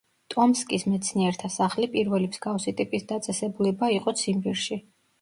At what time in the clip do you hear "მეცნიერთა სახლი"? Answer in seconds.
0.93-1.89